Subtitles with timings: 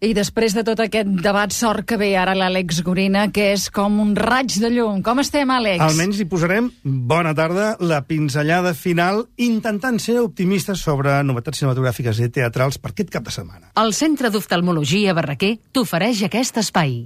[0.00, 3.98] I després de tot aquest debat sort que ve ara l'Àlex Gorina, que és com
[4.00, 5.02] un raig de llum.
[5.04, 5.82] Com estem, Àlex?
[5.84, 12.30] Almenys hi posarem, bona tarda, la pinzellada final, intentant ser optimistes sobre novetats cinematogràfiques i
[12.32, 13.74] teatrals per aquest cap de setmana.
[13.76, 17.04] El Centre d'Oftalmologia Barraquer t'ofereix aquest espai.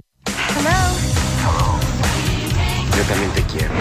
[2.95, 3.75] Yo también te quiero.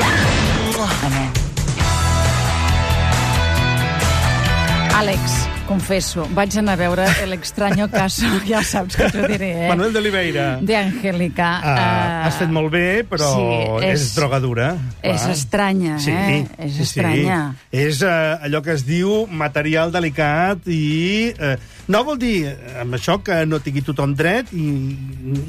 [4.98, 9.68] Àlex, confesso, vaig anar a veure El extraño caso, ja saps que t'ho diré, eh?
[9.68, 10.44] Manuel de Oliveira.
[10.60, 11.48] De Angélica.
[11.62, 14.74] Uh, eh, has fet molt bé, però sí, és, drogadura.
[15.02, 15.34] És clar.
[15.34, 16.44] estranya, Sí, eh?
[16.58, 17.38] És sí, estranya.
[17.58, 17.80] Sí.
[17.84, 21.32] És uh, allò que es diu material delicat i...
[21.38, 21.56] Uh,
[21.88, 22.48] no vol dir
[22.80, 24.64] amb això que no tingui tothom dret i,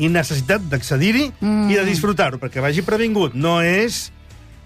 [0.04, 1.70] i necessitat d'accedir-hi mm.
[1.71, 3.35] i de disfrutar-ho, perquè vagi previngut.
[3.40, 4.09] No és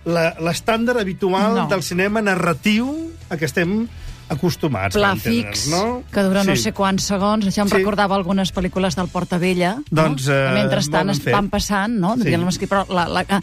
[0.09, 1.67] la- l'estàndard habitual No.
[1.69, 2.89] del cinema narratiu
[3.29, 3.83] a què estem
[4.29, 4.95] acostumats.
[4.95, 6.03] Pla fix, no?
[6.11, 6.63] que dura no Sí.
[6.63, 7.45] sé quants segons.
[7.45, 7.75] Això em Sí.
[7.75, 9.77] recordava algunes pel·lícules del Portavella.
[9.89, 10.33] Doncs, no?
[10.33, 12.15] eh, Que mentrestant es van passant, no?
[12.17, 12.29] Sí.
[12.69, 13.41] Però la, la, ah,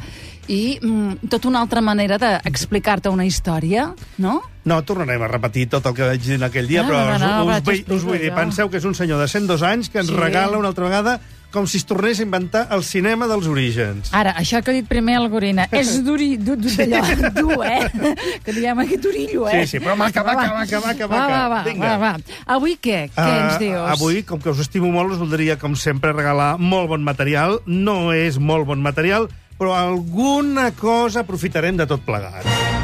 [0.49, 4.41] I mm, tota una altra manera d'explicar-te una història, no?
[4.65, 7.15] No, tornarem a repetir tot el que vaig dir en aquell dia, No, però no,
[7.17, 9.27] us, no, us, vaig vull, explicar us vull dir, penseu que és un senyor de
[9.27, 10.15] 102 anys que ens Sí.
[10.15, 11.21] regala una altra vegada
[11.57, 14.13] com si es tornés a inventar el cinema dels orígens.
[14.13, 18.13] Ara, això que ha dit primer el Gorina, és duri, du, du, d'allò, dur, eh?
[18.45, 19.65] Que diguem aquí durillo, eh?
[19.65, 21.49] Sí, sí, però maca, maca, maca, maca, Va, va, maca.
[21.57, 21.97] va, Vinga.
[21.97, 22.37] va, va.
[22.59, 23.07] Avui què?
[23.17, 23.81] Què Ah, ens dius?
[23.97, 27.61] Avui, com que us estimo molt, us voldria, com sempre, regalar molt bon material.
[27.67, 32.76] No és molt bon material, però alguna cosa aprofitarem de tot plegat.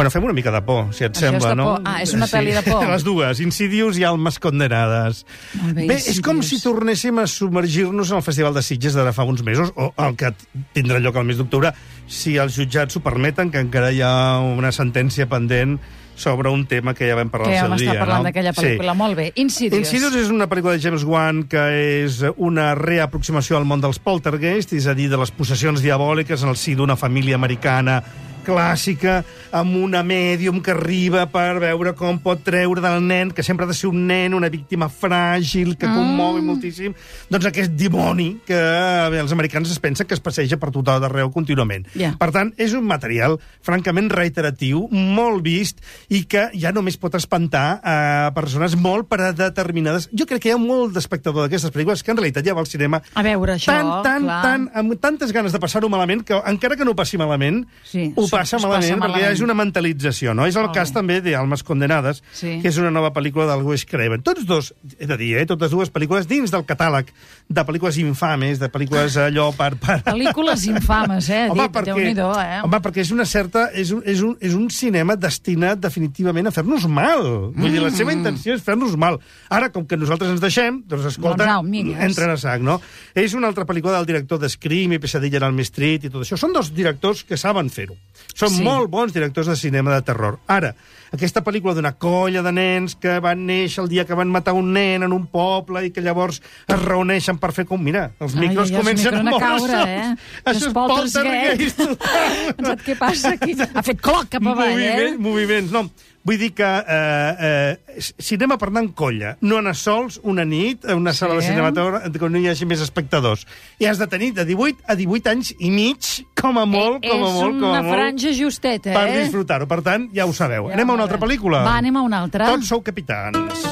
[0.00, 1.64] Bueno, fem una mica de por, si et Això és sembla, de no?
[1.74, 1.82] por.
[1.84, 2.86] Ah, és una pel·li de por.
[2.94, 5.26] Les dues, Insidious i Almes Condenades.
[5.60, 9.12] Molt bé, Bé, és com si tornéssim a submergir-nos en el Festival de Sitges d'ara
[9.12, 10.30] fa uns mesos, o el que
[10.72, 11.74] tindrà lloc al mes d'octubre,
[12.08, 15.76] si els jutjats ho permeten, que encara hi ha una sentència pendent
[16.16, 18.00] sobre un tema que ja vam parlar Que al vam seu estar dia.
[18.00, 18.28] parlant no?
[18.30, 18.96] d'aquella pel·lícula.
[18.96, 19.28] Molt bé.
[19.36, 19.84] Insidious.
[19.84, 21.66] Insidious és una pel·lícula de James Wan que
[22.06, 26.56] és una reaproximació al món dels poltergeist, és a dir, de les possessions diabòliques en
[26.56, 28.00] el si d'una família americana
[28.44, 29.20] clàssica,
[29.52, 33.68] amb una mèdium que arriba per veure com pot treure del nen, que sempre ha
[33.68, 36.44] de ser un nen, una víctima fràgil, que commou Mm.
[36.46, 36.94] moltíssim,
[37.28, 41.30] doncs aquest dimoni que bé, els americans es pensen que es passeja per tot arreu
[41.30, 41.86] contínuament.
[41.94, 42.14] Ja.
[42.18, 45.78] Per tant, és un material francament reiteratiu, molt vist,
[46.08, 50.08] i que ja només pot espantar a persones molt predeterminades.
[50.12, 52.66] Jo crec que hi ha molt d'espectador d'aquestes pel·lícules que en realitat ja va al
[52.70, 54.42] cinema A veure, això, tan, tan, clar.
[54.42, 58.26] tan, amb tantes ganes de passar-ho malament, que encara que no passi malament, Sí, ho
[58.28, 59.39] passa malament, passa perquè malament.
[59.40, 60.44] És una mentalització, no?
[60.46, 60.94] És el Molt cas bé.
[61.00, 62.58] també d'Almes Condenades, Sí.
[62.62, 64.22] que és una nova pel·lícula del Wes Craven.
[64.22, 67.08] Tots dos, he de dir, eh, totes dues pel·lícules dins del catàleg
[67.48, 69.74] de pel·lícules infames, de pel·lícules allò per...
[69.80, 70.02] per...
[70.04, 71.48] Pel·lícules infames, eh?
[71.50, 72.60] Home, Dit, perquè, eh?
[72.62, 73.70] home, perquè és una certa...
[73.72, 77.52] És un, és un, és un cinema destinat definitivament a fer-nos mal.
[77.56, 79.18] Vull dir, la seva intenció és fer-nos mal.
[79.48, 81.98] Ara, com que nosaltres ens deixem, doncs escolta, Doncs amigues.
[82.04, 82.80] entren a sac, no?
[83.14, 86.22] És una altra pel·lícula del director de Scream i Pesadilla en el Street i tot
[86.22, 86.36] això.
[86.36, 87.96] Són dos directors que saben fer-ho.
[88.34, 88.62] Són Sí.
[88.62, 90.38] molt bons directors de cinema de terror.
[90.46, 90.74] Ara,
[91.12, 94.72] aquesta pel·lícula d'una colla de nens que van néixer el dia que van matar un
[94.74, 97.80] nen en un poble i que llavors es reuneixen per fer com...
[97.80, 100.04] Mira, els Ai, micros ai, els comencen a moure eh?
[100.44, 101.82] Això Els és poltergeist.
[102.86, 103.56] què passa aquí?
[103.58, 105.16] Ha fet cloc cap avall, eh?
[105.16, 105.88] Moviment, moviments, no.
[106.22, 110.84] Vull dir que eh, eh, cinema per anar en colla, no anar sols una nit
[110.84, 111.46] a una sala Sí.
[111.46, 113.46] de cinematogràfic que no hi hagi més espectadors.
[113.80, 117.24] I has de tenir de 18 a 18 anys i mig, com a molt, com
[117.24, 119.22] a és molt, com a una molt, franja justeta, per eh?
[119.24, 119.66] disfrutar-ho.
[119.66, 120.68] Per tant, ja ho sabeu.
[120.68, 121.64] Ja, anem a una altra pel·lícula?
[121.64, 122.52] Va, anem a una altra.
[122.52, 123.64] Tots sou capitans.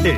[0.00, 0.16] Sí.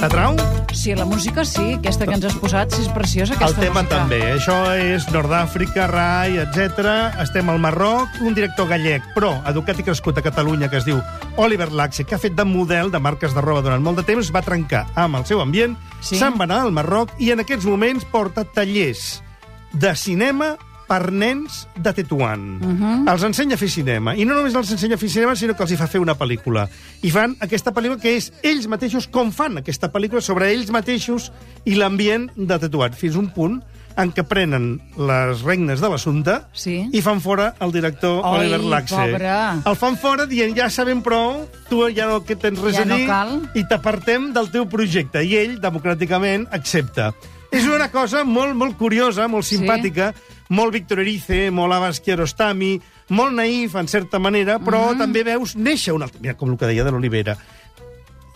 [0.00, 0.36] T'atrau?
[0.74, 3.82] Sí, la música sí, aquesta que ens has posat, sí, és preciosa, El aquesta tema
[3.82, 3.96] música.
[3.96, 4.18] també.
[4.34, 6.84] Això és Nord-Àfrica, Rai, etc.
[7.22, 8.08] Estem al Marroc.
[8.20, 10.98] Un director gallec, però educat i crescut a Catalunya, que es diu
[11.36, 14.32] Oliver Laxe, que ha fet de model de marques de roba durant molt de temps,
[14.34, 16.18] va trencar amb el seu ambient, Sí.
[16.18, 19.22] se'n va anar al Marroc i en aquests moments porta tallers
[19.72, 20.56] de cinema
[20.88, 22.58] per nens de Tetuan.
[22.62, 22.82] Uh Mhm.
[23.06, 23.12] -huh.
[23.12, 24.14] Els ensenya a fer cinema.
[24.16, 26.14] I no només els ensenya a fer cinema, sinó que els hi fa fer una
[26.18, 26.68] pel·lícula.
[27.02, 31.32] I fan aquesta pel·lícula que és ells mateixos com fan aquesta pel·lícula sobre ells mateixos
[31.64, 32.92] i l'ambient de Tetuan.
[32.92, 33.62] Fins un punt
[33.96, 36.88] en què prenen les regnes de l'assumpte Sí.
[36.92, 38.94] i fan fora el director Ai, Oliver Laxe.
[38.96, 39.30] pobre.
[39.70, 42.84] El fan fora dient, ja sabem prou, tu ja no que tens res Ja a
[42.84, 43.48] no dir, cal.
[43.54, 45.24] i t'apartem del teu projecte.
[45.24, 47.14] I ell, democràticament, accepta.
[47.52, 49.56] És una cosa molt, molt curiosa, molt Sí.
[50.48, 52.80] Molt Víctor Erice, molt Abbas Kiarostami,
[53.10, 54.98] molt naïf, en certa manera, però Mhm.
[54.98, 56.20] també veus néixer un altre...
[56.20, 57.36] Mira, com el que deia de l'Olivera.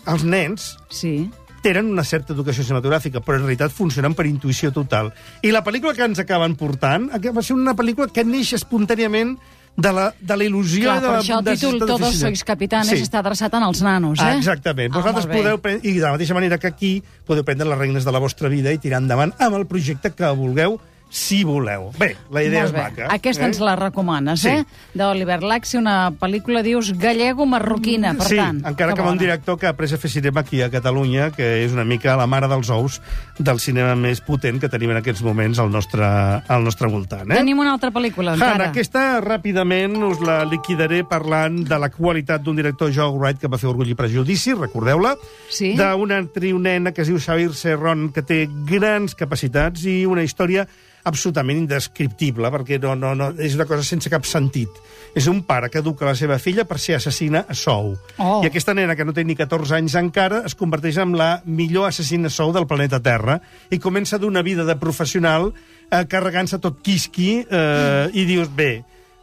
[0.07, 1.29] Els nens Sí.
[1.61, 5.13] tenen una certa educació cinematogràfica, però en realitat funcionen per intuïció total.
[5.43, 9.37] I la pel·lícula que ens acaben portant va ser una pel·lícula que neix espontàniament
[9.79, 10.83] de la, de la il·lusió...
[10.83, 13.03] Clar, de per la, això el de- títol Todos sois capitanes Sí.
[13.03, 14.23] està adreçat en els nanos, eh?
[14.23, 14.91] Ah, exactament.
[14.93, 15.59] Ah, Vosaltres podeu...
[15.61, 18.49] pre- I de la mateixa manera que aquí podeu prendre les regnes de la vostra
[18.49, 20.79] vida i tirar endavant amb el projecte que vulgueu,
[21.09, 21.91] si voleu.
[21.97, 23.07] Bé, la idea és maca.
[23.09, 24.49] Aquesta ens la recomanes, Sí.
[24.49, 24.63] eh?
[24.93, 28.59] D'Oliver Laxi, una pel·lícula, dius, gallego-marroquina, per sí, tant.
[28.65, 31.63] encara que amb un director que ha après a fer cinema aquí a Catalunya, que
[31.65, 33.01] és una mica la mare dels ous
[33.39, 37.31] del cinema més potent que tenim en aquests moments al nostre, al nostre voltant.
[37.31, 37.35] Eh?
[37.35, 38.69] Tenim una altra pel·lícula, Hanna, encara.
[38.69, 43.57] aquesta ràpidament us la liquidaré parlant de la qualitat d'un director, Joe Wright, que va
[43.57, 45.15] fer Orgull i Prejudici, recordeu-la,
[45.49, 45.73] Sí.
[45.75, 50.67] d'una actriu nena que es diu Xavier Serron, que té grans capacitats i una història
[51.09, 54.79] absolutament indescriptible, perquè no, no, no, és una cosa sense cap sentit.
[55.17, 57.95] És un pare que educa la seva filla per ser assassina a sou.
[58.21, 58.39] Oh.
[58.43, 61.89] I aquesta nena, que no té ni 14 anys encara, es converteix en la millor
[61.89, 63.39] assassina a sou del planeta Terra
[63.73, 68.73] i comença d'una vida de professional eh, carregant-se tot quisqui eh, i dius, bé,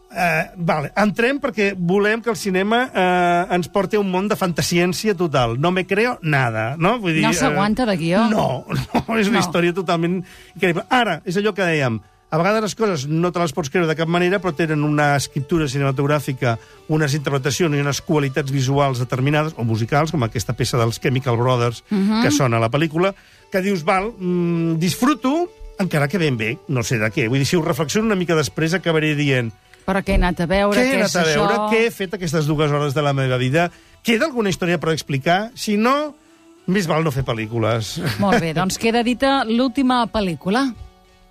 [0.06, 4.37] Uh, vale, entrem perquè volem que el cinema uh, ens porti a un món de
[4.38, 5.56] fantasciència total.
[5.61, 6.94] No me creo nada, no?
[7.03, 8.23] Vull dir, No s'aguanta de guió.
[8.31, 9.44] No, no, és una No.
[9.47, 10.23] història totalment
[10.55, 10.85] increïble.
[10.91, 13.94] Ara, és allò que dèiem, a vegades les coses no te les pots creure de
[13.94, 16.56] cap manera, però tenen una escriptura cinematogràfica,
[16.88, 21.85] unes interpretacions i unes qualitats visuals determinades, o musicals, com aquesta peça dels Chemical Brothers,
[21.91, 22.23] Mhm.
[22.25, 23.14] que sona a la pel·lícula,
[23.50, 25.49] que dius, val, mm, disfruto,
[25.79, 27.29] encara que ben bé, no sé de què.
[27.29, 29.52] Vull dir, si ho reflexiono una mica després, acabaré dient
[29.87, 30.81] Però què he anat a veure?
[30.81, 31.70] què he anat a veure, això?
[31.70, 33.70] què he fet aquestes dues hores de la meva vida,
[34.02, 35.52] queda alguna història per explicar?
[35.55, 36.17] Si no,
[36.66, 37.96] més val no fer pel·lícules.
[38.22, 40.66] Molt bé, doncs queda dita l'última pel·lícula.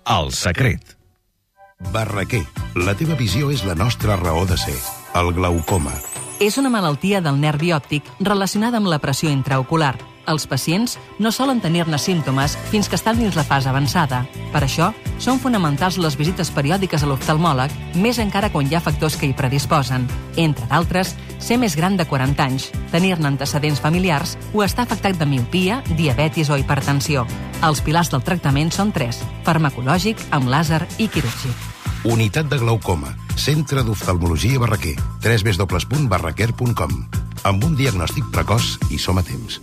[0.06, 0.96] El secret.
[1.92, 2.44] Barraquer,
[2.86, 4.76] la teva visió és la nostra raó de ser.
[5.16, 5.92] El glaucoma.
[6.40, 9.94] És una malaltia del nervi òptic relacionada amb la pressió intraocular.
[10.26, 14.24] Els pacients no solen tenir-ne símptomes fins que estan dins la fase avançada.
[14.52, 14.90] Per això,
[15.22, 19.36] són fonamentals les visites periòdiques a l'oftalmòleg, més encara quan hi ha factors que hi
[19.36, 20.08] predisposen.
[20.36, 25.26] Entre d'altres, ser més gran de 40 anys, tenir-ne antecedents familiars o estar afectat de
[25.30, 27.26] miopia, diabetis o hipertensió.
[27.64, 31.72] Els pilars del tractament són tres, farmacològic, amb làser i quirúrgic.
[32.06, 33.16] Unitat de glaucoma.
[33.36, 34.96] Centre d'oftalmologia Barraquer.
[35.22, 36.92] www.barraquer.com
[37.46, 39.60] Amb un diagnòstic precoç i som a temps.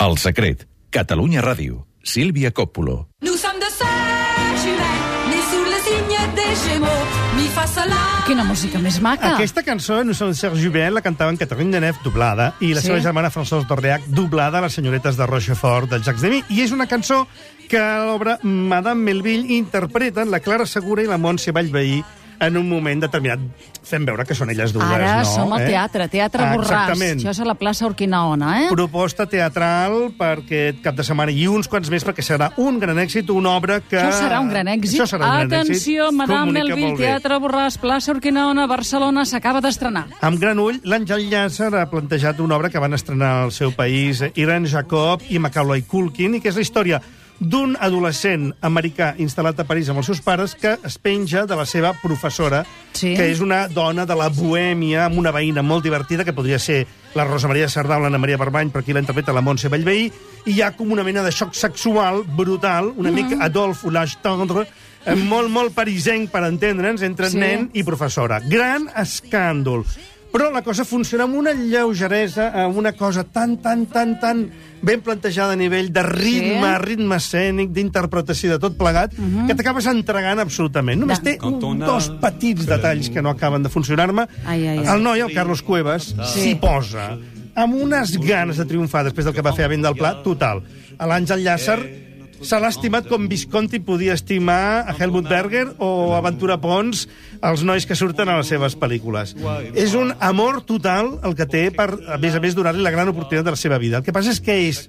[0.00, 0.66] El secret.
[0.90, 1.84] Catalunya Ràdio.
[2.02, 3.04] Sílvia Coppola.
[3.22, 4.96] Nous sommes de Saint-Julien,
[5.30, 7.04] nés sous le signe des Gémeaux,
[7.36, 7.98] mi fa sol la.
[8.26, 9.34] Quina música més maca.
[9.34, 12.86] Aquesta cançó, no sé, Serge Jubin, la cantaven Catherine Deneuve, doblada, i la Sí?
[12.88, 16.42] seva germana Françoise d'Orléac, doblada a les senyoretes de Rochefort, del Jacques Demy.
[16.48, 17.26] I és una cançó
[17.68, 22.02] que a l'obra Madame Melville interpreten la Clara Segura i la Montse Vallveí
[22.40, 23.38] en un moment determinat.
[23.84, 25.24] Fem veure que són elles dues, Ara no?
[25.28, 25.66] som al Eh?
[25.70, 26.70] teatre, Teatre Ah, Borràs.
[26.70, 27.20] Exactament.
[27.20, 28.68] Això és a la plaça Urquinaona, eh?
[28.70, 32.98] proposta teatral per aquest cap de setmana i uns quants més perquè serà un gran
[32.98, 33.96] èxit, una obra que...
[33.98, 34.94] Això serà un gran èxit.
[35.00, 35.70] Això serà un gran èxit.
[35.70, 36.96] Atenció, Madame Melville.
[36.96, 40.06] Teatre Borràs, plaça Urquinaona, Barcelona, s'acaba d'estrenar.
[40.20, 44.22] Amb gran ull, l'Àngel Llàcer ha plantejat una obra que van estrenar al seu país
[44.34, 47.00] Irene Jacob i Macaulay Culkin, i que és la història
[47.40, 51.64] d'un adolescent americà instal·lat a París amb els seus pares que es penja de la
[51.66, 53.14] seva professora, Sí.
[53.16, 56.86] que és una dona de la bohèmia, amb una veïna molt divertida, que podria ser
[57.14, 60.12] la Rosa Maria Sardà o l'Anna Maria Barbany, per aquí la interpreta la Montse Bellveí,
[60.46, 64.18] i hi ha com una mena de xoc sexual brutal, una mica Adolphe ou l'âge
[64.22, 64.66] tendre,
[65.06, 67.38] eh, molt, molt parisenc, per entendre'ns, entre Sí.
[67.38, 68.40] nen i professora.
[68.40, 69.86] Gran escàndol.
[70.30, 74.44] Però la cosa funciona amb una lleugeresa, amb una cosa tan, tan, tan, tan
[74.80, 76.76] ben plantejada a nivell de ritme, Sí.
[76.76, 76.84] sí.
[76.84, 79.46] ritme escènic, d'interpretació, de tot plegat, uh -huh.
[79.48, 81.00] que t'acabes entregant absolutament.
[81.00, 84.28] Només té un, dos petits detalls que no acaben de funcionar-me.
[84.48, 87.18] El noi, el Carlos Cuevas, s'hi posa
[87.54, 90.62] amb unes ganes de triomfar després del que va fer a Vent del Pla, total.
[90.98, 92.09] A l'Àngel Llàcer
[92.42, 97.06] se l'ha estimat com Visconti podia estimar a Helmut Berger o a Ventura Pons,
[97.44, 99.34] els nois que surten a les seves pel·lícules.
[99.74, 103.12] És un amor total el que té per, a més a més, donar-li la gran
[103.12, 104.00] oportunitat de la seva vida.
[104.00, 104.86] El que passa és que és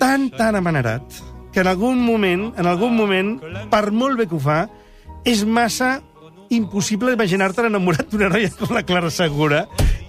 [0.00, 1.22] tan, tan amanerat
[1.54, 3.36] que en algun moment, en algun moment,
[3.70, 4.64] per molt bé que ho fa,
[5.24, 6.00] és massa
[6.56, 9.64] impossible imaginar-te enamorat d'una noia com la Clara Segura.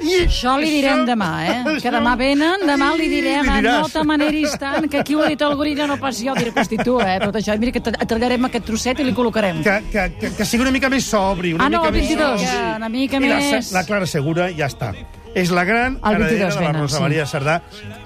[0.05, 1.57] I Això li direm demà, eh?
[1.83, 3.81] Que demà venen, demà li direm, Li diràs.
[3.85, 6.35] no t'amaneris tant, que aquí ho ha dit el gorilla, no pas jo.
[6.37, 7.17] Diré, hosti, tu, eh?
[7.23, 9.63] Tot això, mira que tallarem aquest trosset i li col·locarem.
[9.65, 11.53] que, que, que, que sigui una mica més sobri.
[11.55, 12.49] Una Ah, no, mica el 22, més...
[12.51, 14.93] que una mica I la, més- la Clara Segura ja està.
[15.35, 17.01] És la gran El 22 heredera de la venen, Rosa sí.
[17.03, 17.55] Maria Sardà,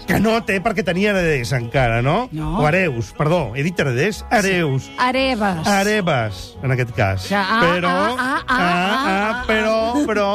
[0.09, 2.23] que no té perquè tenia hereders encara, no?
[2.33, 2.55] No.
[2.57, 4.23] O hereus, perdó, he dit hereders?
[4.33, 4.89] Hereus.
[4.97, 5.61] Areves.
[5.69, 7.29] Hereves, en aquest cas.
[7.29, 9.77] Ja, ah, però, ah, ah, ah, ah, però,
[10.09, 10.29] però...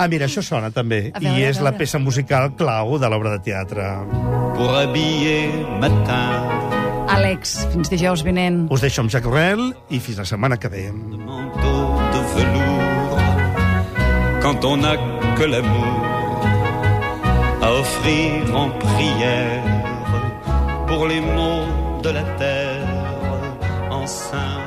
[0.00, 1.10] Ah, mira, això sona també.
[1.12, 3.84] A veure, I a és la peça musical clau de l'obra de teatre.
[4.56, 5.50] pour habiller
[5.80, 6.46] matin.
[7.10, 8.68] Àlex, fins dijous vinent.
[8.70, 10.86] Us deixo amb Jacques Rel i fins la setmana que ve.
[10.92, 13.00] manteau de velours
[14.42, 14.94] quand on n'a
[15.36, 16.19] que l'amour
[17.80, 19.64] offrir en prière
[20.86, 21.64] pour les maux
[22.02, 22.86] de la terre
[23.90, 24.59] enceinte.